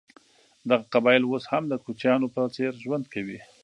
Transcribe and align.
دغه 0.69 0.85
قبایل 0.93 1.23
اوس 1.25 1.43
هم 1.51 1.63
د 1.69 1.73
کوچیانو 1.83 2.27
په 2.35 2.41
څېر 2.55 2.71
ژوند 2.83 3.05
کوي. 3.13 3.39